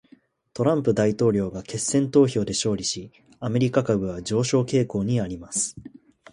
[0.55, 5.75] トランプ大統領が決選投票で勝利し、アメリカ株は上昇傾向にあります。